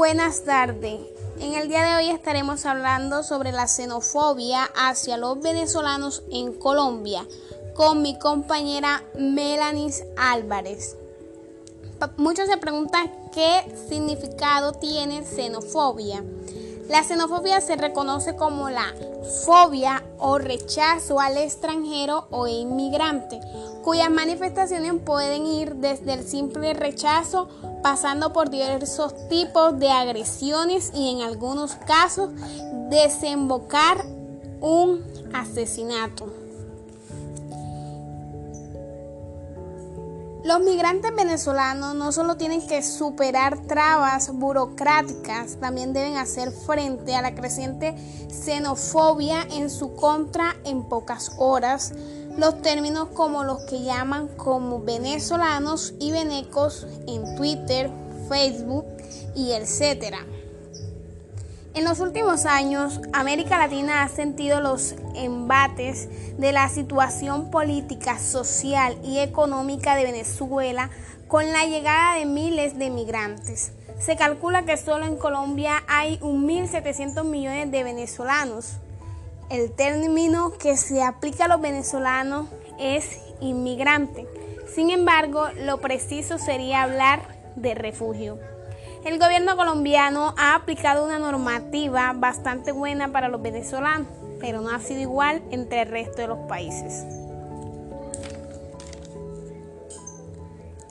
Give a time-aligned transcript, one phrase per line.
[0.00, 1.00] buenas tardes.
[1.40, 7.26] En el día de hoy estaremos hablando sobre la xenofobia hacia los venezolanos en Colombia
[7.74, 10.96] con mi compañera Melanis Álvarez.
[12.16, 16.24] Muchos se preguntan qué significado tiene xenofobia.
[16.90, 18.92] La xenofobia se reconoce como la
[19.44, 23.38] fobia o rechazo al extranjero o inmigrante,
[23.84, 27.48] cuyas manifestaciones pueden ir desde el simple rechazo,
[27.84, 32.30] pasando por diversos tipos de agresiones y en algunos casos
[32.88, 34.04] desembocar
[34.60, 36.39] un asesinato.
[40.42, 47.20] Los migrantes venezolanos no solo tienen que superar trabas burocráticas, también deben hacer frente a
[47.20, 47.94] la creciente
[48.30, 51.92] xenofobia en su contra en pocas horas.
[52.38, 57.90] Los términos como los que llaman como venezolanos y venecos en Twitter,
[58.30, 58.86] Facebook
[59.34, 60.24] y etcétera.
[61.72, 68.98] En los últimos años, América Latina ha sentido los embates de la situación política, social
[69.04, 70.90] y económica de Venezuela
[71.28, 73.70] con la llegada de miles de migrantes.
[74.00, 78.78] Se calcula que solo en Colombia hay 1.700 millones de venezolanos.
[79.48, 82.48] El término que se aplica a los venezolanos
[82.80, 84.26] es inmigrante.
[84.74, 87.20] Sin embargo, lo preciso sería hablar
[87.54, 88.38] de refugio.
[89.02, 94.06] El gobierno colombiano ha aplicado una normativa bastante buena para los venezolanos,
[94.40, 97.06] pero no ha sido igual entre el resto de los países.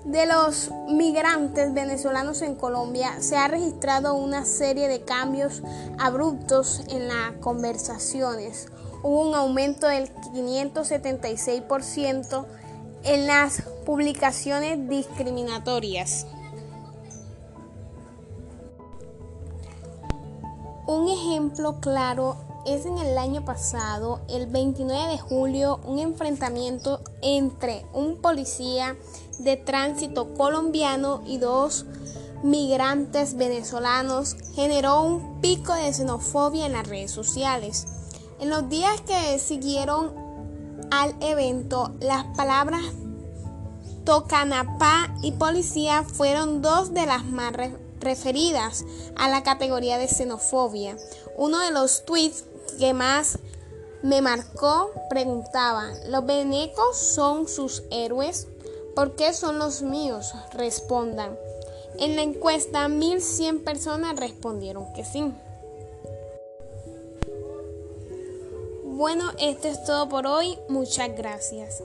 [0.05, 5.61] De los migrantes venezolanos en Colombia se ha registrado una serie de cambios
[5.99, 8.69] abruptos en las conversaciones.
[9.03, 12.45] Hubo un aumento del 576%
[13.03, 16.25] en las publicaciones discriminatorias.
[20.89, 22.35] Un ejemplo claro
[22.65, 28.97] es en el año pasado, el 29 de julio, un enfrentamiento entre un policía
[29.37, 31.85] de tránsito colombiano y dos
[32.41, 37.85] migrantes venezolanos generó un pico de xenofobia en las redes sociales.
[38.39, 40.11] En los días que siguieron
[40.89, 42.81] al evento, las palabras
[44.05, 47.53] tocanapá y policía fueron dos de las más
[47.99, 50.97] referidas a la categoría de xenofobia.
[51.35, 52.45] Uno de los tweets
[52.77, 53.39] que más
[54.01, 58.47] me marcó preguntaba, ¿los venecos son sus héroes?
[58.95, 60.33] ¿Por qué son los míos?
[60.53, 61.37] Respondan.
[61.97, 65.31] En la encuesta 1100 personas respondieron que sí.
[68.85, 70.57] Bueno, esto es todo por hoy.
[70.67, 71.81] Muchas gracias.